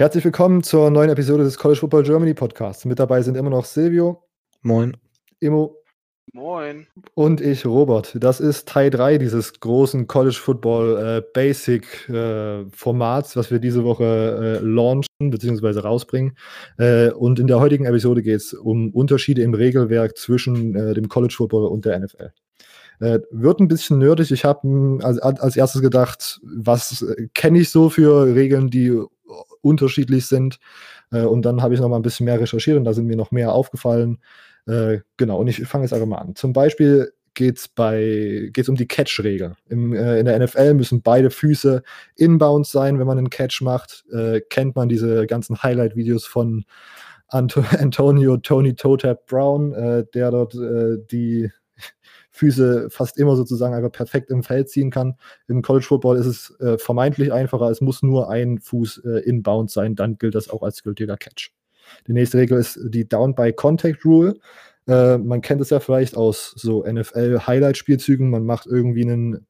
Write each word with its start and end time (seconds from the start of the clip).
Herzlich 0.00 0.24
willkommen 0.24 0.62
zur 0.62 0.88
neuen 0.88 1.10
Episode 1.10 1.44
des 1.44 1.58
College 1.58 1.78
Football 1.78 2.04
Germany 2.04 2.32
Podcasts. 2.32 2.86
Mit 2.86 2.98
dabei 2.98 3.20
sind 3.20 3.36
immer 3.36 3.50
noch 3.50 3.66
Silvio. 3.66 4.24
Moin. 4.62 4.96
Immo. 5.40 5.76
Moin. 6.32 6.86
Und 7.12 7.42
ich, 7.42 7.66
Robert. 7.66 8.16
Das 8.18 8.40
ist 8.40 8.66
Teil 8.66 8.88
3 8.88 9.18
dieses 9.18 9.60
großen 9.60 10.06
College 10.06 10.38
Football 10.40 10.96
äh, 10.96 11.22
Basic 11.34 12.08
äh, 12.08 12.64
Formats, 12.70 13.36
was 13.36 13.50
wir 13.50 13.58
diese 13.58 13.84
Woche 13.84 14.60
äh, 14.62 14.64
launchen 14.64 15.04
bzw. 15.18 15.80
rausbringen. 15.80 16.34
Äh, 16.78 17.10
und 17.10 17.38
in 17.38 17.46
der 17.46 17.60
heutigen 17.60 17.84
Episode 17.84 18.22
geht 18.22 18.36
es 18.36 18.54
um 18.54 18.94
Unterschiede 18.94 19.42
im 19.42 19.52
Regelwerk 19.52 20.16
zwischen 20.16 20.74
äh, 20.76 20.94
dem 20.94 21.10
College 21.10 21.34
Football 21.36 21.66
und 21.66 21.84
der 21.84 22.00
NFL. 22.00 22.30
Äh, 23.00 23.20
wird 23.30 23.60
ein 23.60 23.68
bisschen 23.68 23.98
nerdig. 23.98 24.30
Ich 24.30 24.44
habe 24.44 24.98
als, 25.02 25.18
als 25.18 25.56
erstes 25.56 25.80
gedacht, 25.80 26.40
was 26.42 27.04
kenne 27.34 27.58
ich 27.60 27.70
so 27.70 27.90
für 27.90 28.34
Regeln, 28.34 28.70
die 28.70 29.00
unterschiedlich 29.62 30.26
sind. 30.26 30.58
Äh, 31.10 31.22
und 31.22 31.42
dann 31.42 31.62
habe 31.62 31.74
ich 31.74 31.80
noch 31.80 31.88
mal 31.88 31.96
ein 31.96 32.02
bisschen 32.02 32.24
mehr 32.24 32.40
recherchiert 32.40 32.76
und 32.76 32.84
da 32.84 32.92
sind 32.92 33.06
mir 33.06 33.16
noch 33.16 33.30
mehr 33.30 33.52
aufgefallen. 33.52 34.18
Äh, 34.66 34.98
genau, 35.16 35.38
und 35.38 35.48
ich 35.48 35.66
fange 35.66 35.84
jetzt 35.84 35.92
einfach 35.92 36.06
mal 36.06 36.18
an. 36.18 36.36
Zum 36.36 36.52
Beispiel 36.52 37.12
geht 37.34 37.58
es 37.58 37.70
geht's 38.52 38.68
um 38.68 38.76
die 38.76 38.88
Catch-Regel. 38.88 39.54
Äh, 39.70 40.20
in 40.20 40.26
der 40.26 40.38
NFL 40.38 40.74
müssen 40.74 41.02
beide 41.02 41.30
Füße 41.30 41.82
inbound 42.16 42.66
sein, 42.66 42.98
wenn 42.98 43.06
man 43.06 43.18
einen 43.18 43.30
Catch 43.30 43.62
macht. 43.62 44.04
Äh, 44.12 44.40
kennt 44.48 44.76
man 44.76 44.88
diese 44.88 45.26
ganzen 45.26 45.62
Highlight-Videos 45.62 46.26
von 46.26 46.64
Anto 47.28 47.62
Antonio 47.78 48.36
Tony 48.36 48.74
Totap 48.74 49.26
Brown, 49.26 49.72
äh, 49.72 50.04
der 50.12 50.30
dort 50.30 50.54
äh, 50.54 50.98
die 51.10 51.50
Füße 52.40 52.88
fast 52.88 53.18
immer 53.18 53.36
sozusagen 53.36 53.74
einfach 53.74 53.92
perfekt 53.92 54.30
im 54.30 54.42
Feld 54.42 54.70
ziehen 54.70 54.90
kann. 54.90 55.16
Im 55.46 55.60
College 55.60 55.84
Football 55.84 56.16
ist 56.16 56.26
es 56.26 56.58
äh, 56.60 56.78
vermeintlich 56.78 57.32
einfacher. 57.32 57.68
Es 57.68 57.82
muss 57.82 58.02
nur 58.02 58.30
ein 58.30 58.58
Fuß 58.58 59.02
äh, 59.04 59.20
inbound 59.28 59.70
sein, 59.70 59.94
dann 59.94 60.16
gilt 60.16 60.34
das 60.34 60.48
auch 60.48 60.62
als 60.62 60.82
gültiger 60.82 61.18
Catch. 61.18 61.52
Die 62.06 62.14
nächste 62.14 62.38
Regel 62.38 62.58
ist 62.58 62.78
die 62.82 63.06
Down 63.06 63.34
by 63.34 63.52
Contact 63.52 64.04
Rule. 64.06 64.36
Äh, 64.88 65.18
man 65.18 65.42
kennt 65.42 65.60
es 65.60 65.68
ja 65.68 65.80
vielleicht 65.80 66.16
aus 66.16 66.54
so 66.56 66.82
NFL-Highlight-Spielzügen. 66.82 68.30
Man 68.30 68.46
macht 68.46 68.66
irgendwie 68.66 69.02
einen 69.02 69.46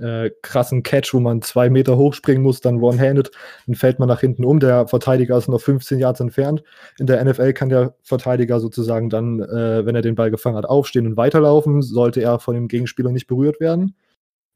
äh, 0.00 0.30
krassen 0.42 0.82
Catch, 0.82 1.14
wo 1.14 1.20
man 1.20 1.42
zwei 1.42 1.70
Meter 1.70 1.96
hochspringen 1.96 2.42
muss, 2.42 2.60
dann 2.60 2.80
one-handed, 2.80 3.30
dann 3.66 3.74
fällt 3.74 3.98
man 3.98 4.08
nach 4.08 4.20
hinten 4.20 4.44
um. 4.44 4.60
Der 4.60 4.88
Verteidiger 4.88 5.36
ist 5.36 5.48
noch 5.48 5.60
15 5.60 5.98
Yards 5.98 6.20
entfernt. 6.20 6.62
In 6.98 7.06
der 7.06 7.24
NFL 7.24 7.52
kann 7.52 7.68
der 7.68 7.94
Verteidiger 8.02 8.60
sozusagen 8.60 9.10
dann, 9.10 9.40
äh, 9.40 9.84
wenn 9.86 9.94
er 9.94 10.02
den 10.02 10.14
Ball 10.14 10.30
gefangen 10.30 10.56
hat, 10.56 10.66
aufstehen 10.66 11.06
und 11.06 11.16
weiterlaufen, 11.16 11.82
sollte 11.82 12.20
er 12.20 12.38
von 12.38 12.54
dem 12.54 12.68
Gegenspieler 12.68 13.10
nicht 13.10 13.26
berührt 13.26 13.60
werden. 13.60 13.94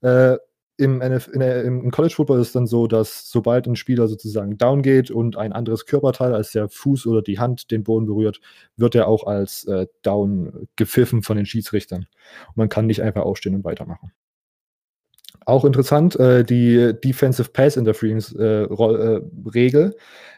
Äh, 0.03 0.37
im, 0.79 1.01
NF, 1.01 1.31
der, 1.35 1.65
Im 1.65 1.91
College 1.91 2.15
Football 2.15 2.41
ist 2.41 2.49
es 2.49 2.53
dann 2.55 2.67
so, 2.67 2.87
dass 2.87 3.31
sobald 3.31 3.67
ein 3.67 3.77
Spieler 3.77 4.09
sozusagen 4.09 4.59
down 4.59 4.83
geht 4.83 5.11
und 5.11 5.37
ein 5.37 5.53
anderes 5.53 5.87
Körperteil 5.87 6.35
als 6.35 6.53
der 6.53 6.69
Fuß 6.69 7.07
oder 7.07 7.23
die 7.23 7.39
Hand 7.39 7.71
den 7.71 7.85
Boden 7.85 8.07
berührt, 8.07 8.41
wird 8.77 8.95
er 8.95 9.07
auch 9.07 9.25
als 9.27 9.65
äh, 9.67 9.87
down 10.03 10.69
gepfiffen 10.77 11.23
von 11.23 11.37
den 11.37 11.47
Schiedsrichtern. 11.47 12.07
Und 12.49 12.57
man 12.57 12.69
kann 12.69 12.87
nicht 12.87 13.03
einfach 13.03 13.23
aufstehen 13.23 13.55
und 13.55 13.65
weitermachen. 13.65 14.13
Auch 15.45 15.65
interessant, 15.65 16.17
äh, 16.17 16.45
die 16.45 16.93
Defensive 17.03 17.51
Pass 17.51 17.77
Interference 17.77 18.35
äh, 18.35 18.65
äh, 18.65 19.21
Regel. 19.55 19.97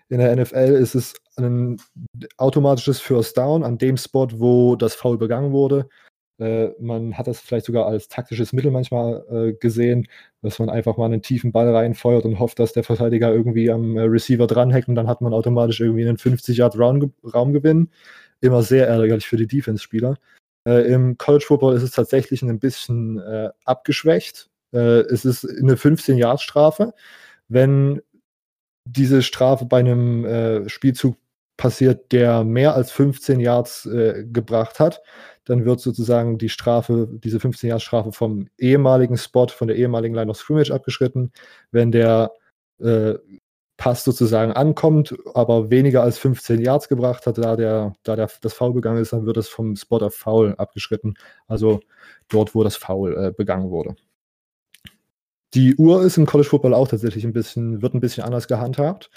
In 0.09 0.19
der 0.19 0.35
NFL 0.37 0.77
ist 0.81 0.95
es 0.95 1.15
ein 1.37 1.81
automatisches 2.37 3.01
First 3.01 3.37
Down 3.37 3.65
an 3.65 3.79
dem 3.79 3.97
Spot, 3.97 4.29
wo 4.33 4.77
das 4.77 4.95
Foul 4.95 5.19
begangen 5.19 5.53
wurde. 5.53 5.89
Äh, 6.39 6.71
man 6.81 7.17
hat 7.17 7.27
das 7.29 7.41
vielleicht 7.41 7.67
sogar 7.67 7.87
als 7.87 8.09
taktisches 8.09 8.53
Mittel 8.53 8.71
manchmal 8.71 9.25
äh, 9.31 9.53
gesehen, 9.55 10.09
dass 10.43 10.59
man 10.59 10.69
einfach 10.69 10.97
mal 10.97 11.07
einen 11.07 11.23
tiefen 11.23 11.53
Ball 11.53 11.75
reinfeuert 11.75 12.25
und 12.25 12.39
hofft, 12.39 12.59
dass 12.59 12.73
der 12.73 12.83
Verteidiger 12.83 13.33
irgendwie 13.33 13.71
am 13.71 13.97
äh, 13.97 14.03
Receiver 14.03 14.47
dranhängt 14.47 14.89
und 14.89 14.97
dann 14.97 15.09
hat 15.09 15.21
man 15.21 15.33
automatisch 15.33 15.81
irgendwie 15.81 16.07
einen 16.07 16.19
50 16.19 16.57
Yard 16.57 16.77
Raumgewinn. 16.79 17.91
Immer 18.41 18.63
sehr 18.63 18.89
ärgerlich 18.89 19.27
für 19.27 19.37
die 19.37 19.47
Defense-Spieler. 19.47 20.17
Im 20.67 21.19
College 21.19 21.45
Football 21.47 21.77
ist 21.77 21.83
es 21.83 21.91
tatsächlich 21.91 22.43
ein 22.43 22.59
bisschen 22.59 23.23
abgeschwächt 23.65 24.49
äh, 24.75 25.01
es 25.03 25.25
ist 25.25 25.49
eine 25.49 25.77
15-Jahres-Strafe. 25.77 26.95
Wenn 27.49 28.03
diese 28.85 29.23
Strafe 29.23 29.65
bei 29.65 29.79
einem 29.79 30.25
äh, 30.25 30.69
Spielzug 30.69 31.17
passiert, 31.57 32.13
der 32.13 32.45
mehr 32.45 32.75
als 32.75 32.91
15 32.91 33.41
Yards 33.41 33.87
äh, 33.87 34.25
gebracht 34.27 34.81
hat, 34.81 35.03
dann 35.45 35.65
wird 35.65 35.81
sozusagen 35.81 36.39
die 36.39 36.49
Strafe, 36.49 37.09
diese 37.13 37.39
15 37.39 37.71
Yards 37.71 37.85
Strafe 37.85 38.13
vom 38.13 38.49
ehemaligen 38.59 39.17
Spot, 39.17 39.47
von 39.49 39.69
der 39.69 39.77
ehemaligen 39.77 40.15
Line 40.15 40.31
of 40.31 40.37
Scrimmage 40.37 40.73
abgeschritten. 40.73 41.33
Wenn 41.71 41.93
der 41.93 42.33
äh, 42.81 43.15
Pass 43.77 44.05
sozusagen 44.05 44.53
ankommt, 44.53 45.15
aber 45.35 45.71
weniger 45.71 46.03
als 46.03 46.19
15 46.19 46.61
Yards 46.61 46.89
gebracht 46.89 47.27
hat, 47.27 47.39
da, 47.39 47.57
der, 47.57 47.95
da 48.05 48.17
der, 48.17 48.31
das 48.41 48.55
Foul 48.55 48.73
begangen 48.73 49.03
ist, 49.03 49.13
dann 49.13 49.27
wird 49.27 49.37
es 49.37 49.49
vom 49.49 49.75
Spot 49.77 49.99
auf 49.99 50.15
Foul 50.15 50.55
abgeschritten. 50.57 51.15
Also 51.49 51.81
dort, 52.29 52.55
wo 52.55 52.63
das 52.63 52.77
Foul 52.77 53.17
äh, 53.17 53.33
begangen 53.33 53.71
wurde. 53.71 53.97
Die 55.55 55.77
Uhr 55.77 56.03
ist 56.03 56.17
im 56.17 56.27
College 56.27 56.49
Football 56.49 56.75
auch 56.75 56.89
tatsächlich 56.89 57.25
ein 57.25 57.33
bisschen, 57.33 57.81
wird 57.81 57.95
ein 57.95 58.01
bisschen 58.01 58.25
anders 58.25 58.49
gehandhabt. 58.49 59.09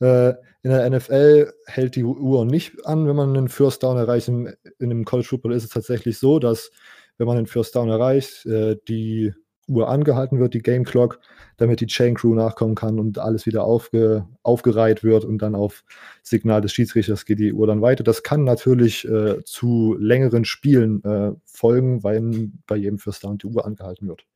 Äh, 0.00 0.30
in 0.62 0.70
der 0.70 0.90
NFL 0.90 1.52
hält 1.66 1.96
die 1.96 2.04
Uhr 2.04 2.44
nicht 2.44 2.84
an, 2.84 3.06
wenn 3.06 3.16
man 3.16 3.34
einen 3.34 3.48
First 3.48 3.82
Down 3.82 3.96
erreicht. 3.96 4.28
In, 4.28 4.54
in 4.78 4.90
dem 4.90 5.06
College 5.06 5.28
Football 5.28 5.54
ist 5.54 5.64
es 5.64 5.70
tatsächlich 5.70 6.18
so, 6.18 6.38
dass 6.38 6.70
wenn 7.16 7.26
man 7.26 7.38
einen 7.38 7.46
First 7.46 7.74
Down 7.76 7.88
erreicht, 7.88 8.44
äh, 8.44 8.76
die 8.88 9.32
Uhr 9.68 9.88
angehalten 9.88 10.38
wird, 10.38 10.52
die 10.52 10.62
Game 10.62 10.84
Clock, 10.84 11.18
damit 11.56 11.80
die 11.80 11.86
Chain 11.86 12.14
Crew 12.14 12.34
nachkommen 12.34 12.74
kann 12.74 13.00
und 13.00 13.18
alles 13.18 13.46
wieder 13.46 13.64
aufge, 13.64 14.26
aufgereiht 14.42 15.02
wird 15.02 15.24
und 15.24 15.38
dann 15.38 15.54
auf 15.54 15.82
Signal 16.22 16.60
des 16.60 16.72
Schiedsrichters 16.72 17.24
geht 17.24 17.38
die 17.38 17.52
Uhr 17.54 17.66
dann 17.66 17.80
weiter. 17.80 18.04
Das 18.04 18.22
kann 18.22 18.44
natürlich 18.44 19.08
äh, 19.08 19.42
zu 19.44 19.96
längeren 19.98 20.44
Spielen 20.44 21.02
äh, 21.04 21.32
folgen, 21.46 22.04
weil 22.04 22.50
bei 22.66 22.76
jedem 22.76 22.98
First 22.98 23.24
Down 23.24 23.38
die 23.38 23.46
Uhr 23.46 23.64
angehalten 23.64 24.08
wird. 24.08 24.26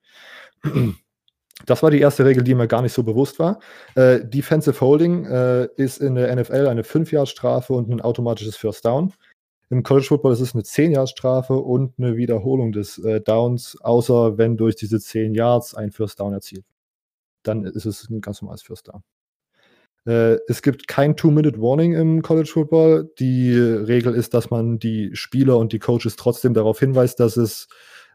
Das 1.66 1.82
war 1.82 1.90
die 1.90 2.00
erste 2.00 2.24
Regel, 2.24 2.42
die 2.42 2.54
mir 2.54 2.68
gar 2.68 2.82
nicht 2.82 2.92
so 2.92 3.02
bewusst 3.02 3.38
war. 3.38 3.60
Äh, 3.94 4.24
Defensive 4.24 4.80
Holding 4.80 5.26
äh, 5.26 5.68
ist 5.76 5.98
in 5.98 6.14
der 6.14 6.34
NFL 6.34 6.66
eine 6.66 6.82
5-Jahr-Strafe 6.82 7.72
und 7.72 7.88
ein 7.90 8.00
automatisches 8.00 8.56
First 8.56 8.84
Down. 8.84 9.12
Im 9.68 9.84
College 9.84 10.06
Football 10.06 10.32
ist 10.32 10.40
es 10.40 10.54
eine 10.54 10.64
10-Jahr-Strafe 10.64 11.54
und 11.54 11.94
eine 11.98 12.16
Wiederholung 12.16 12.72
des 12.72 12.98
äh, 12.98 13.20
Downs, 13.20 13.78
außer 13.80 14.36
wenn 14.36 14.56
durch 14.56 14.74
diese 14.74 14.98
10 14.98 15.34
Yards 15.34 15.74
ein 15.74 15.92
First 15.92 16.18
Down 16.18 16.32
erzielt. 16.32 16.64
Dann 17.44 17.64
ist 17.64 17.86
es 17.86 18.10
ein 18.10 18.20
ganz 18.20 18.42
normales 18.42 18.62
First 18.62 18.88
Down. 18.88 19.02
Äh, 20.06 20.38
es 20.48 20.62
gibt 20.62 20.88
kein 20.88 21.16
Two-Minute-Warning 21.16 21.94
im 21.94 22.22
College 22.22 22.50
Football. 22.52 23.10
Die 23.18 23.54
Regel 23.56 24.14
ist, 24.14 24.34
dass 24.34 24.50
man 24.50 24.78
die 24.78 25.10
Spieler 25.14 25.58
und 25.58 25.72
die 25.72 25.78
Coaches 25.78 26.16
trotzdem 26.16 26.54
darauf 26.54 26.80
hinweist, 26.80 27.20
dass 27.20 27.36
es 27.36 27.68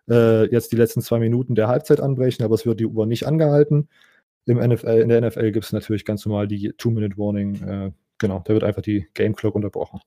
äh, 0.10 0.46
jetzt 0.52 0.72
die 0.72 0.76
letzten 0.76 1.02
zwei 1.02 1.20
Minuten 1.20 1.56
der 1.56 1.68
Halbzeit 1.68 2.00
anbrechen, 2.00 2.44
aber 2.44 2.56
es 2.56 2.66
wird 2.66 2.80
die 2.80 2.86
Uhr 2.86 3.06
nicht 3.06 3.28
angehalten. 3.28 3.90
Im 4.46 4.58
NFL, 4.58 5.02
in 5.02 5.10
der 5.10 5.22
NFL 5.22 5.52
gibt 5.52 5.66
es 5.66 5.74
natürlich 5.74 6.06
ganz 6.06 6.26
normal 6.26 6.48
die 6.48 6.74
Two-Minute-Warning. 6.78 7.64
Äh, 7.64 7.92
genau, 8.20 8.42
da 8.46 8.54
wird 8.54 8.64
einfach 8.64 8.84
die 8.84 9.08
Game 9.14 9.36
Clock 9.36 9.56
unterbrochen. 9.56 10.02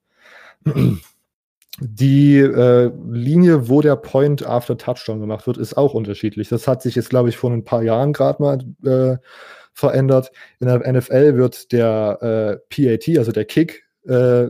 Die 1.81 2.39
äh, 2.39 2.91
Linie, 3.09 3.69
wo 3.69 3.81
der 3.81 3.95
Point 3.97 4.45
after 4.45 4.77
Touchdown 4.77 5.21
gemacht 5.21 5.47
wird, 5.47 5.59
ist 5.59 5.77
auch 5.77 5.95
unterschiedlich. 5.95 6.49
Das 6.49 6.67
hat 6.67 6.83
sich 6.83 6.97
jetzt, 6.97 7.11
glaube 7.11 7.29
ich, 7.29 7.37
vor 7.37 7.53
ein 7.53 7.65
paar 7.65 7.83
Jahren 7.83 8.13
gerade 8.13 8.43
mal 8.43 8.59
äh, 8.85 9.19
verändert. 9.75 10.33
In 10.59 10.67
der 10.67 10.93
NFL 10.93 11.37
wird 11.37 11.71
der 11.71 12.61
äh, 12.71 12.97
PAT, 12.97 13.19
also 13.19 13.31
der 13.31 13.45
Kick, 13.45 13.85
äh, 14.07 14.49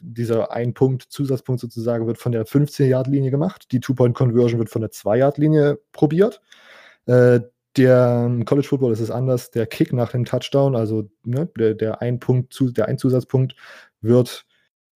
dieser 0.00 0.52
ein 0.52 0.74
Punkt, 0.74 1.02
Zusatzpunkt 1.02 1.60
sozusagen, 1.60 2.06
wird 2.06 2.18
von 2.18 2.32
der 2.32 2.46
15-Yard-Linie 2.46 3.30
gemacht. 3.30 3.72
Die 3.72 3.80
Two-Point-Conversion 3.80 4.58
wird 4.58 4.70
von 4.70 4.82
der 4.82 4.90
2-Yard-Linie 4.90 5.78
probiert. 5.92 6.40
Äh, 7.06 7.40
der 7.76 8.30
College 8.44 8.68
Football 8.68 8.92
ist 8.92 9.00
es 9.00 9.10
anders. 9.10 9.50
Der 9.50 9.66
Kick 9.66 9.92
nach 9.92 10.12
dem 10.12 10.24
Touchdown, 10.24 10.76
also 10.76 11.10
ne, 11.24 11.48
der, 11.58 11.74
der 11.74 12.00
ein 12.02 12.20
Punkt, 12.20 12.56
der 12.76 12.86
ein 12.86 12.98
Zusatzpunkt, 12.98 13.56
wird 14.00 14.46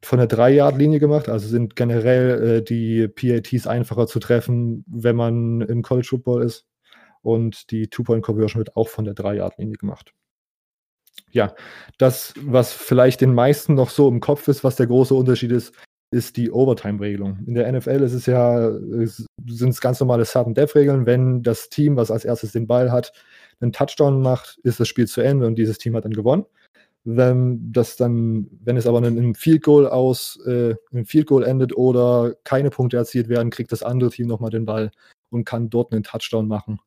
von 0.02 0.18
der 0.18 0.28
3-Yard-Linie 0.28 1.00
gemacht. 1.00 1.28
Also 1.28 1.48
sind 1.48 1.76
generell 1.76 2.58
äh, 2.58 2.62
die 2.62 3.08
PATs 3.08 3.66
einfacher 3.66 4.06
zu 4.06 4.20
treffen, 4.20 4.84
wenn 4.88 5.16
man 5.16 5.60
im 5.62 5.82
College 5.82 6.08
Football 6.08 6.42
ist. 6.42 6.66
Und 7.22 7.70
die 7.72 7.88
Two-Point-Conversion 7.88 8.60
wird 8.60 8.76
auch 8.76 8.88
von 8.88 9.04
der 9.04 9.14
3-Yard-Linie 9.14 9.76
gemacht 9.76 10.14
ja, 11.32 11.54
das, 11.98 12.34
was 12.40 12.72
vielleicht 12.72 13.20
den 13.20 13.34
meisten 13.34 13.74
noch 13.74 13.90
so 13.90 14.08
im 14.08 14.20
Kopf 14.20 14.48
ist, 14.48 14.64
was 14.64 14.76
der 14.76 14.86
große 14.86 15.14
Unterschied 15.14 15.52
ist, 15.52 15.74
ist 16.10 16.36
die 16.36 16.50
Overtime-Regelung. 16.50 17.38
In 17.46 17.54
der 17.54 17.70
NFL 17.70 18.02
ist 18.02 18.14
es 18.14 18.26
ja, 18.26 18.70
sind 18.72 19.68
es 19.70 19.80
ganz 19.80 20.00
normale 20.00 20.24
Sudden-Death-Regeln. 20.24 21.04
Wenn 21.04 21.42
das 21.42 21.68
Team, 21.68 21.96
was 21.96 22.10
als 22.10 22.24
erstes 22.24 22.52
den 22.52 22.66
Ball 22.66 22.90
hat, 22.90 23.12
einen 23.60 23.72
Touchdown 23.72 24.22
macht, 24.22 24.58
ist 24.62 24.80
das 24.80 24.88
Spiel 24.88 25.06
zu 25.06 25.20
Ende 25.20 25.46
und 25.46 25.56
dieses 25.56 25.78
Team 25.78 25.94
hat 25.96 26.04
dann 26.04 26.12
gewonnen. 26.12 26.46
Wenn 27.04 27.72
das 27.72 27.96
dann, 27.96 28.48
wenn 28.64 28.76
es 28.76 28.86
aber 28.86 28.98
in 28.98 29.18
einem 29.18 29.34
Field 29.34 29.62
Goal 29.62 29.86
aus, 29.86 30.38
äh, 30.46 30.74
im 30.90 31.04
Field 31.04 31.26
Goal 31.26 31.44
endet 31.44 31.76
oder 31.76 32.34
keine 32.44 32.70
Punkte 32.70 32.96
erzielt 32.96 33.28
werden, 33.28 33.50
kriegt 33.50 33.72
das 33.72 33.82
andere 33.82 34.10
Team 34.10 34.28
nochmal 34.28 34.50
den 34.50 34.64
Ball 34.64 34.90
und 35.30 35.44
kann 35.44 35.70
dort 35.70 35.92
einen 35.92 36.02
Touchdown 36.02 36.48
machen 36.48 36.80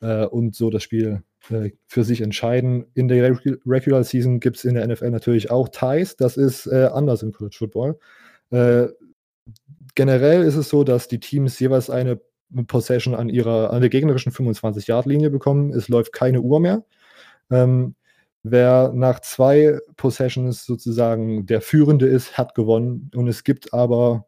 äh, 0.00 0.26
und 0.26 0.54
so 0.54 0.70
das 0.70 0.82
Spiel 0.82 1.22
äh, 1.48 1.70
für 1.86 2.04
sich 2.04 2.20
entscheiden. 2.20 2.86
In 2.94 3.08
der 3.08 3.38
Regular 3.66 4.04
Season 4.04 4.40
gibt 4.40 4.56
es 4.56 4.64
in 4.64 4.74
der 4.74 4.86
NFL 4.86 5.10
natürlich 5.10 5.50
auch 5.50 5.68
Ties. 5.68 6.16
Das 6.16 6.36
ist 6.36 6.66
äh, 6.66 6.90
anders 6.92 7.22
im 7.22 7.32
College 7.32 7.56
Football. 7.58 7.98
Äh, 8.50 8.88
generell 9.94 10.42
ist 10.42 10.56
es 10.56 10.68
so, 10.68 10.84
dass 10.84 11.08
die 11.08 11.20
Teams 11.20 11.58
jeweils 11.58 11.90
eine 11.90 12.20
Possession 12.66 13.14
an 13.14 13.28
ihrer, 13.28 13.72
an 13.72 13.80
der 13.80 13.90
gegnerischen 13.90 14.32
25-Yard-Linie 14.32 15.30
bekommen. 15.30 15.72
Es 15.72 15.88
läuft 15.88 16.12
keine 16.12 16.40
Uhr 16.40 16.60
mehr. 16.60 16.84
Ähm, 17.50 17.94
wer 18.42 18.92
nach 18.94 19.20
zwei 19.20 19.78
Possessions 19.96 20.64
sozusagen 20.64 21.46
der 21.46 21.60
Führende 21.60 22.06
ist, 22.06 22.36
hat 22.38 22.54
gewonnen. 22.54 23.10
Und 23.14 23.28
es 23.28 23.44
gibt 23.44 23.72
aber 23.72 24.26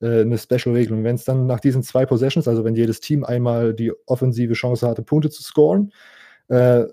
äh, 0.00 0.20
eine 0.20 0.38
Special-Regelung. 0.38 1.04
Wenn 1.04 1.16
es 1.16 1.24
dann 1.24 1.46
nach 1.46 1.60
diesen 1.60 1.82
zwei 1.82 2.06
Possessions, 2.06 2.48
also 2.48 2.64
wenn 2.64 2.74
jedes 2.74 3.00
Team 3.00 3.24
einmal 3.24 3.74
die 3.74 3.92
offensive 4.06 4.54
Chance 4.54 4.86
hatte, 4.86 5.02
Punkte 5.02 5.30
zu 5.30 5.42
scoren, 5.42 5.92
äh, 6.48 6.84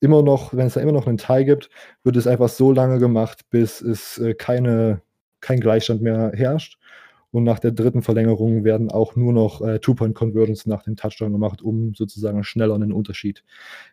immer 0.00 0.22
noch, 0.22 0.54
wenn 0.54 0.66
es 0.66 0.74
da 0.74 0.80
immer 0.80 0.92
noch 0.92 1.06
einen 1.06 1.18
Tie 1.18 1.44
gibt, 1.44 1.70
wird 2.02 2.16
es 2.16 2.26
einfach 2.26 2.48
so 2.48 2.72
lange 2.72 2.98
gemacht, 2.98 3.48
bis 3.50 3.80
es 3.80 4.18
äh, 4.18 4.34
keine, 4.34 5.02
kein 5.40 5.60
Gleichstand 5.60 6.02
mehr 6.02 6.32
herrscht. 6.34 6.78
Und 7.34 7.42
nach 7.42 7.58
der 7.58 7.72
dritten 7.72 8.02
Verlängerung 8.02 8.62
werden 8.62 8.92
auch 8.92 9.16
nur 9.16 9.32
noch 9.32 9.60
äh, 9.60 9.80
Two-Point-Conversions 9.80 10.66
nach 10.66 10.84
dem 10.84 10.94
Touchdown 10.94 11.32
gemacht, 11.32 11.62
um 11.62 11.92
sozusagen 11.92 12.44
schneller 12.44 12.76
einen 12.76 12.92
Unterschied 12.92 13.42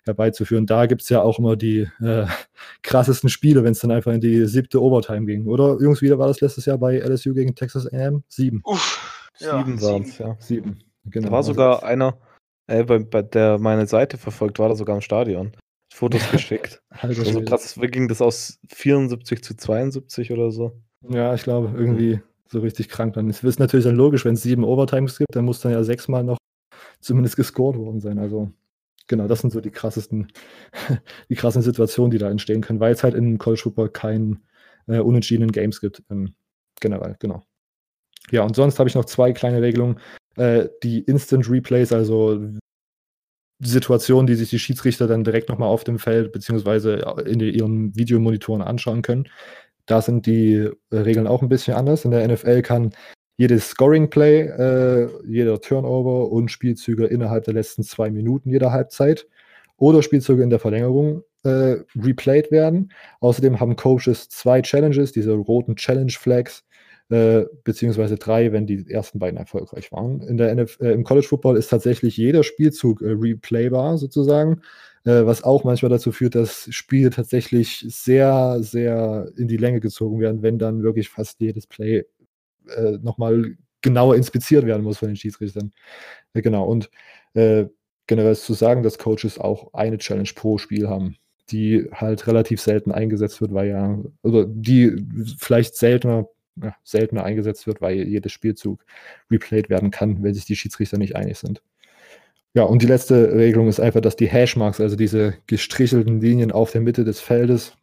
herbeizuführen. 0.04 0.68
Da 0.68 0.86
gibt 0.86 1.02
es 1.02 1.10
ja 1.10 1.24
auch 1.24 1.40
immer 1.40 1.56
die 1.56 1.88
äh, 2.02 2.28
krassesten 2.84 3.32
Spiele, 3.32 3.64
wenn 3.64 3.72
es 3.72 3.80
dann 3.80 3.90
einfach 3.90 4.14
in 4.14 4.22
die 4.22 4.46
siebte 4.46 4.80
Overtime 4.80 5.26
ging. 5.26 5.48
Oder 5.48 5.82
Jungs, 5.82 6.04
wieder 6.04 6.20
war 6.20 6.28
das 6.28 6.40
letztes 6.40 6.68
Jahr 6.68 6.78
bei 6.78 7.00
LSU 7.00 7.34
gegen 7.34 7.56
Texas 7.56 7.92
AM? 7.92 8.24
Sieben. 8.28 8.62
Uff, 8.64 9.32
sieben 9.34 9.78
ja, 9.78 9.82
waren 9.82 10.04
es, 10.04 10.20
ja. 10.20 10.36
Sieben. 10.38 10.78
Genau. 11.06 11.30
Da 11.30 11.32
war 11.32 11.42
sogar 11.42 11.76
also, 11.78 11.86
einer, 11.88 12.18
äh, 12.72 12.84
bei, 12.84 13.00
bei, 13.00 13.22
der 13.22 13.60
meine 13.60 13.88
Seite 13.88 14.18
verfolgt, 14.18 14.60
war 14.60 14.70
da 14.70 14.76
sogar 14.76 14.96
im 14.96 15.02
Stadion. 15.02 15.52
Fotos 15.94 16.32
geschickt. 16.32 16.82
also 16.90 17.42
krass, 17.42 17.78
ging 17.80 18.08
das 18.08 18.22
aus 18.22 18.60
74 18.70 19.44
zu 19.44 19.56
72 19.56 20.32
oder 20.32 20.52
so? 20.52 20.72
Ja, 21.10 21.34
ich 21.34 21.44
glaube, 21.44 21.74
irgendwie 21.78 22.22
so 22.48 22.60
richtig 22.60 22.90
krank 22.90 23.14
dann. 23.14 23.30
Es 23.30 23.44
ist 23.44 23.60
natürlich 23.60 23.86
dann 23.86 23.96
logisch, 23.96 24.26
wenn 24.26 24.36
es 24.36 24.44
sieben 24.44 24.64
Overtimes 24.64 25.18
gibt, 25.18 25.36
dann 25.36 25.46
muss 25.46 25.62
dann 25.62 25.72
ja 25.72 25.84
sechsmal 25.84 26.24
noch 26.24 26.38
zumindest 27.00 27.36
gescored 27.36 27.78
worden 27.78 28.00
sein. 28.00 28.20
Also 28.20 28.52
genau, 29.08 29.28
das 29.28 29.42
sind 29.42 29.52
so 29.52 29.62
die 29.62 29.72
krassesten, 29.72 30.32
die 31.30 31.36
krassen 31.36 31.62
Situationen, 31.62 32.12
die 32.12 32.18
da 32.18 32.30
entstehen 32.30 32.62
können, 32.62 32.80
weil 32.80 32.94
es 32.94 33.04
halt 33.04 33.16
in 33.16 33.38
College 33.38 33.62
Football 33.62 33.90
keinen 33.90 34.44
äh, 34.88 35.00
unentschiedenen 35.00 35.52
Games 35.52 35.82
gibt. 35.82 36.04
Ähm, 36.10 36.36
generell, 36.80 37.16
genau. 37.20 37.44
Ja, 38.30 38.44
und 38.44 38.56
sonst 38.56 38.80
habe 38.80 38.88
ich 38.88 38.96
noch 38.96 39.06
zwei 39.06 39.34
kleine 39.34 39.62
Regelungen. 39.62 40.00
Äh, 40.36 40.70
die 40.84 41.00
Instant 41.02 41.50
Replays, 41.50 41.92
also 41.92 42.40
Situationen, 43.60 44.28
die 44.28 44.36
sich 44.36 44.50
die 44.50 44.60
Schiedsrichter 44.60 45.08
dann 45.08 45.24
direkt 45.24 45.50
nochmal 45.50 45.70
auf 45.70 45.84
dem 45.84 46.00
Feld 46.00 46.32
beziehungsweise 46.32 47.16
in 47.26 47.40
ihren 47.40 47.96
Videomonitoren 47.96 48.62
anschauen 48.62 49.02
können. 49.02 49.28
Da 49.86 50.02
sind 50.02 50.26
die 50.26 50.70
äh, 50.92 50.98
Regeln 50.98 51.28
auch 51.28 51.42
ein 51.42 51.50
bisschen 51.50 51.76
anders. 51.76 52.06
In 52.06 52.12
der 52.12 52.28
NFL 52.28 52.62
kann 52.62 52.92
jedes 53.38 53.70
Scoring-Play, 53.70 54.42
äh, 54.42 55.10
jeder 55.28 55.60
Turnover 55.60 56.32
und 56.32 56.50
Spielzüge 56.50 57.06
innerhalb 57.06 57.44
der 57.46 57.54
letzten 57.54 57.84
zwei 57.84 58.10
Minuten 58.10 58.50
jeder 58.50 58.72
Halbzeit 58.72 59.28
oder 59.78 60.02
Spielzüge 60.04 60.44
in 60.44 60.50
der 60.50 60.60
Verlängerung 60.60 61.24
äh, 61.44 61.78
replayed 62.00 62.52
werden. 62.52 62.92
Außerdem 63.20 63.60
haben 63.60 63.76
Coaches 63.76 64.30
zwei 64.30 64.62
Challenges, 64.62 65.12
diese 65.12 65.34
roten 65.34 65.76
Challenge-Flags, 65.76 66.64
äh, 67.12 67.46
beziehungsweise 67.66 68.16
drei, 68.16 68.54
wenn 68.54 68.66
die 68.66 68.90
ersten 68.90 69.20
beiden 69.20 69.38
erfolgreich 69.38 69.92
waren. 69.92 70.22
In 70.22 70.38
der 70.38 70.50
NF 70.52 70.80
äh, 70.80 70.94
Im 70.94 71.04
College 71.04 71.28
Football 71.28 71.58
ist 71.58 71.68
tatsächlich 71.68 72.16
jeder 72.16 72.44
Spielzug 72.44 73.02
äh, 73.02 73.12
replaybar 73.12 73.98
sozusagen 73.98 74.62
äh, 75.04 75.26
was 75.26 75.44
auch 75.44 75.66
manchmal 75.66 75.90
dazu 75.90 76.12
führt, 76.14 76.36
dass 76.36 76.68
Spiele 76.72 77.10
tatsächlich 77.10 77.86
sehr, 77.90 78.60
sehr 78.62 79.30
in 79.36 79.50
die 79.50 79.58
Länge 79.58 79.82
gezogen 79.82 80.22
werden, 80.22 80.42
wenn 80.42 80.58
dann 80.58 80.84
wirklich 80.84 81.10
fast 81.10 81.42
jedes 81.42 81.68
Play 81.68 82.06
äh, 82.78 82.92
nochmal 83.02 83.56
genauer 83.82 84.16
inspiziert 84.16 84.66
werden 84.66 84.84
muss 84.84 85.00
von 85.00 85.10
den 85.10 85.18
Schiedsrichtern. 85.18 85.74
Genau, 86.34 86.66
und 86.66 86.90
generell 87.34 88.34
ist 88.34 88.46
zu 88.46 88.54
sagen, 88.54 88.84
dass 88.84 88.98
Coaches 88.98 89.40
auch 89.40 89.74
eine 89.74 89.98
Challenge 89.98 90.30
pro 90.36 90.58
Spiel 90.58 90.90
haben, 90.90 91.16
die 91.50 91.88
halt 91.94 92.28
relativ 92.28 92.62
selten 92.62 92.92
eingesetzt 92.92 93.42
wird, 93.42 93.54
weil 93.54 93.70
ja, 93.70 94.00
oder 94.22 94.46
die 94.46 94.96
vielleicht 95.40 95.76
seltener 95.76 96.28
ja, 96.62 96.76
seltener 96.84 97.24
eingesetzt 97.24 97.68
wird, 97.68 97.82
weil 97.82 98.08
jedes 98.08 98.32
Spielzug 98.32 98.84
replayed 99.30 99.70
werden 99.70 99.92
kann, 99.92 100.24
wenn 100.24 100.34
sich 100.34 100.46
die 100.46 100.56
Schiedsrichter 100.56 100.98
nicht 100.98 101.16
einig 101.16 101.38
sind. 101.38 101.62
Ja, 102.54 102.64
und 102.64 102.82
die 102.82 102.88
letzte 102.88 103.34
Regelung 103.34 103.70
ist 103.70 103.80
einfach, 103.80 104.02
dass 104.02 104.18
die 104.18 104.28
Hashmarks, 104.28 104.82
also 104.82 104.96
diese 104.98 105.36
gestrichelten 105.48 106.20
Linien 106.20 106.52
auf 106.52 106.72
der 106.72 106.82
Mitte 106.82 107.06
des 107.06 107.22
Feldes, 107.22 107.78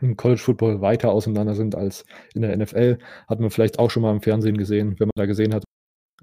im 0.00 0.16
College 0.16 0.40
Football 0.40 0.80
weiter 0.80 1.10
auseinander 1.10 1.54
sind 1.54 1.74
als 1.74 2.04
in 2.34 2.42
der 2.42 2.56
NFL. 2.56 2.98
Hat 3.26 3.40
man 3.40 3.50
vielleicht 3.50 3.78
auch 3.78 3.90
schon 3.90 4.02
mal 4.02 4.12
im 4.12 4.20
Fernsehen 4.20 4.56
gesehen, 4.56 4.94
wenn 4.98 5.08
man 5.08 5.12
da 5.16 5.26
gesehen 5.26 5.54
hat. 5.54 5.64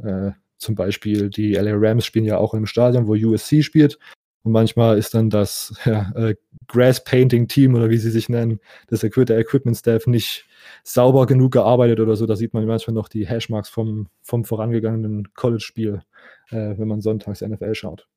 Äh, 0.02 0.32
zum 0.58 0.76
Beispiel 0.76 1.30
die 1.30 1.54
LA 1.54 1.74
Rams 1.76 2.06
spielen 2.06 2.26
ja 2.26 2.38
auch 2.38 2.54
im 2.54 2.66
Stadion, 2.66 3.08
wo 3.08 3.14
USC 3.14 3.64
spielt. 3.64 4.00
Und 4.46 4.52
manchmal 4.52 5.00
ist 5.00 5.16
dann 5.16 5.32
das 5.32 5.74
ja, 5.86 6.12
äh, 6.16 6.36
Grass 6.68 7.04
Painting 7.04 7.48
Team 7.48 7.74
oder 7.74 7.90
wie 7.90 7.98
sie 7.98 8.12
sich 8.12 8.30
nennen, 8.30 8.60
das 8.88 9.02
der 9.02 9.40
Equipment 9.40 9.76
Staff 9.76 10.06
nicht 10.06 10.46
sauber 10.84 11.26
genug 11.26 11.54
gearbeitet 11.54 12.00
oder 12.00 12.16
so. 12.16 12.28
Da 12.28 12.36
sieht 12.36 12.54
man 12.54 12.64
manchmal 12.68 12.94
noch 12.94 13.10
die 13.10 13.28
Hashmarks 13.28 13.70
vom, 13.70 14.08
vom 14.22 14.46
vorangegangenen 14.46 15.34
College-Spiel, 15.34 16.04
äh, 16.50 16.78
wenn 16.78 16.88
man 16.88 17.02
sonntags 17.02 17.42
NFL 17.42 17.74
schaut. 17.74 18.08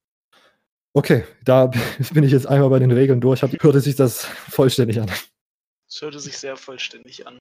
Okay, 0.93 1.25
da 1.47 1.71
bin 2.13 2.25
ich 2.25 2.33
jetzt 2.33 2.47
einmal 2.47 2.69
bei 2.69 2.79
den 2.79 2.93
Regeln 2.93 3.23
durch. 3.23 3.43
Hab, 3.43 3.51
hörte 3.63 3.81
sich 3.81 3.97
das 3.97 4.25
vollständig 4.25 5.01
an. 5.01 5.11
Es 5.89 6.03
hörte 6.03 6.21
sich 6.21 6.37
sehr 6.37 6.57
vollständig 6.57 7.27
an. 7.27 7.39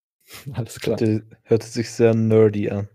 Alles 0.53 0.79
klar. 0.79 0.97
Hörte, 0.97 1.25
hörte 1.43 1.67
sich 1.67 1.91
sehr 1.91 2.15
nerdy 2.15 2.69
an. 2.69 2.87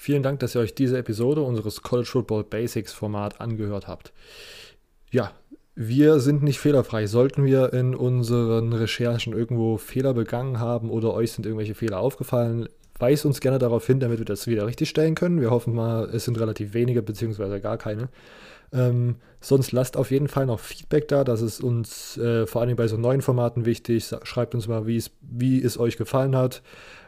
Vielen 0.00 0.22
Dank, 0.22 0.40
dass 0.40 0.54
ihr 0.54 0.62
euch 0.62 0.74
diese 0.74 0.96
Episode 0.96 1.42
unseres 1.42 1.82
College 1.82 2.08
Football 2.08 2.44
Basics 2.44 2.90
Format 2.90 3.38
angehört 3.38 3.86
habt. 3.86 4.14
Ja, 5.10 5.32
wir 5.74 6.20
sind 6.20 6.42
nicht 6.42 6.58
fehlerfrei. 6.58 7.06
Sollten 7.06 7.44
wir 7.44 7.74
in 7.74 7.94
unseren 7.94 8.72
Recherchen 8.72 9.34
irgendwo 9.34 9.76
Fehler 9.76 10.14
begangen 10.14 10.58
haben 10.58 10.88
oder 10.88 11.12
euch 11.12 11.32
sind 11.32 11.44
irgendwelche 11.44 11.74
Fehler 11.74 11.98
aufgefallen, 11.98 12.66
weist 12.98 13.26
uns 13.26 13.42
gerne 13.42 13.58
darauf 13.58 13.86
hin, 13.86 14.00
damit 14.00 14.20
wir 14.20 14.24
das 14.24 14.46
wieder 14.46 14.66
richtig 14.66 14.88
stellen 14.88 15.14
können. 15.14 15.38
Wir 15.38 15.50
hoffen 15.50 15.74
mal, 15.74 16.08
es 16.14 16.24
sind 16.24 16.40
relativ 16.40 16.72
wenige 16.72 17.02
beziehungsweise 17.02 17.60
gar 17.60 17.76
keine. 17.76 18.08
Ähm, 18.72 19.16
sonst 19.40 19.72
lasst 19.72 19.96
auf 19.96 20.10
jeden 20.10 20.28
Fall 20.28 20.46
noch 20.46 20.60
Feedback 20.60 21.08
da. 21.08 21.24
Das 21.24 21.42
ist 21.42 21.62
uns 21.62 22.16
äh, 22.18 22.46
vor 22.46 22.62
allem 22.62 22.76
bei 22.76 22.86
so 22.88 22.96
neuen 22.96 23.22
Formaten 23.22 23.64
wichtig. 23.64 24.14
Schreibt 24.22 24.54
uns 24.54 24.68
mal, 24.68 24.86
wie 24.86 25.62
es 25.62 25.78
euch 25.78 25.96
gefallen 25.96 26.36
hat. 26.36 26.62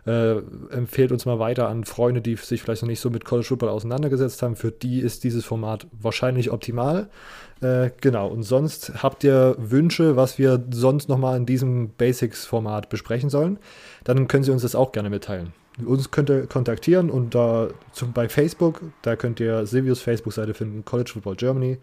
Äh, 0.05 0.39
empfehlt 0.71 1.13
uns 1.13 1.27
mal 1.27 1.39
weiter 1.39 1.69
an 1.69 1.85
Freunde, 1.85 2.21
die 2.21 2.35
sich 2.35 2.63
vielleicht 2.63 2.83
noch 2.83 2.89
nicht 2.89 2.99
so 2.99 3.09
mit 3.11 3.25
College 3.25 3.47
Football 3.47 3.69
auseinandergesetzt 3.69 4.43
haben. 4.43 4.57
Für 4.57 4.73
die 4.73 4.99
ist 4.99 5.23
dieses 5.23 5.45
Format 5.45 5.87
wahrscheinlich 5.93 6.51
optimal. 6.51 7.09
Äh, 7.61 7.91
genau, 8.01 8.27
und 8.27 8.43
sonst 8.43 9.03
habt 9.03 9.23
ihr 9.23 9.55
Wünsche, 9.59 10.17
was 10.17 10.39
wir 10.39 10.65
sonst 10.71 11.09
nochmal 11.09 11.37
in 11.37 11.47
diesem 11.47 11.91
Basics-Format 11.91 12.89
besprechen 12.89 13.31
sollen, 13.31 13.61
dann 14.03 14.27
können 14.27 14.43
Sie 14.43 14.51
uns 14.51 14.63
das 14.63 14.75
auch 14.75 14.91
gerne 14.91 15.11
mitteilen. 15.11 15.53
Uns 15.85 16.11
könnt 16.11 16.29
ihr 16.29 16.47
kontaktieren 16.47 17.11
und 17.11 17.35
da 17.35 17.69
zum, 17.93 18.13
bei 18.13 18.29
Facebook, 18.29 18.83
da 19.01 19.17
könnt 19.17 19.41
ihr 19.41 19.67
Silvius 19.67 20.03
Facebook-Seite 20.03 20.53
finden, 20.53 20.85
College 20.85 21.13
Football 21.15 21.37
Germany. 21.37 21.79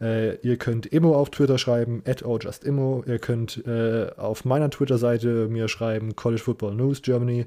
Äh, 0.00 0.36
ihr 0.36 0.56
könnt 0.56 0.86
Immo 0.86 1.14
auf 1.14 1.30
Twitter 1.30 1.58
schreiben, 1.58 2.02
at 2.06 2.24
ojustimmo. 2.24 3.04
Ihr 3.06 3.18
könnt 3.18 3.64
äh, 3.66 4.10
auf 4.16 4.44
meiner 4.44 4.70
Twitter-Seite 4.70 5.48
mir 5.48 5.68
schreiben, 5.68 6.16
College 6.16 6.42
Football 6.42 6.74
News 6.74 7.02
Germany. 7.02 7.46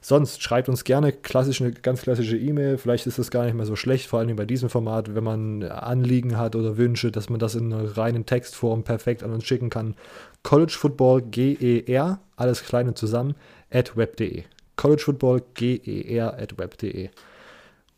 Sonst 0.00 0.42
schreibt 0.42 0.68
uns 0.68 0.84
gerne 0.84 1.12
klassisch 1.12 1.60
eine 1.60 1.72
ganz 1.72 2.02
klassische 2.02 2.36
E-Mail. 2.36 2.78
Vielleicht 2.78 3.06
ist 3.08 3.18
das 3.18 3.32
gar 3.32 3.44
nicht 3.44 3.54
mehr 3.54 3.66
so 3.66 3.74
schlecht, 3.74 4.06
vor 4.06 4.20
allem 4.20 4.36
bei 4.36 4.44
diesem 4.44 4.68
Format, 4.68 5.14
wenn 5.14 5.24
man 5.24 5.64
Anliegen 5.64 6.38
hat 6.38 6.54
oder 6.54 6.76
Wünsche, 6.76 7.10
dass 7.10 7.28
man 7.28 7.40
das 7.40 7.56
in 7.56 7.72
einer 7.72 7.96
reinen 7.96 8.24
Textform 8.24 8.84
perfekt 8.84 9.24
an 9.24 9.32
uns 9.32 9.44
schicken 9.44 9.70
kann. 9.70 9.96
College 10.44 10.76
Football 10.78 11.22
GER, 11.22 12.20
alles 12.36 12.64
kleine 12.64 12.94
zusammen, 12.94 13.34
at 13.72 13.96
web.de. 13.96 14.44
College 14.78 15.02
Football 15.02 15.42
GER 15.54 16.38
at 16.38 16.56
web.de. 16.56 17.10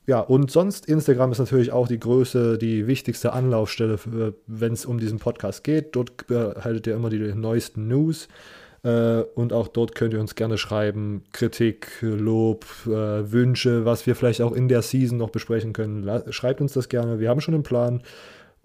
Ja, 0.07 0.21
und 0.21 0.51
sonst, 0.51 0.87
Instagram 0.87 1.31
ist 1.31 1.39
natürlich 1.39 1.71
auch 1.71 1.87
die 1.87 2.01
größte, 2.01 2.59
die 2.59 2.89
wichtigste 2.89 3.33
Anlaufstelle, 3.33 3.99
wenn 4.49 4.73
es 4.73 4.85
um 4.87 4.99
diesen 4.99 5.21
Podcast 5.21 5.63
geht. 5.63 5.95
Dort 5.95 6.27
behaltet 6.27 6.89
ihr 6.89 6.97
immer 6.97 7.11
die 7.11 7.19
neuesten 7.19 7.87
News. 7.87 8.27
Äh, 8.83 9.21
und 9.35 9.53
auch 9.53 9.69
dort 9.69 9.95
könnt 9.95 10.15
ihr 10.15 10.21
uns 10.21 10.35
gerne 10.35 10.57
schreiben, 10.57 11.23
Kritik, 11.33 11.99
Lob, 12.01 12.65
äh, 12.87 13.31
Wünsche, 13.31 13.85
was 13.85 14.07
wir 14.07 14.17
vielleicht 14.17 14.41
auch 14.41 14.53
in 14.53 14.69
der 14.69 14.81
Season 14.81 15.19
noch 15.19 15.31
besprechen 15.31 15.75
können. 15.75 16.09
schreibt 16.33 16.63
uns 16.63 16.73
das 16.73 16.89
gerne. 16.89 17.21
Wir 17.21 17.29
haben 17.29 17.43
schon 17.43 17.55
einen 17.55 17.63
Plan. 17.63 18.03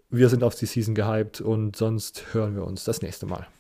Wir 0.10 0.30
sind 0.30 0.44
auf 0.44 0.56
die 0.56 0.68
Season 0.68 0.96
gehypt 0.96 1.42
und 1.42 1.76
sonst 1.76 2.34
hören 2.34 2.56
wir 2.56 2.66
uns 2.66 2.86
das 2.86 3.02
nächste 3.02 3.26
Mal. 3.26 3.46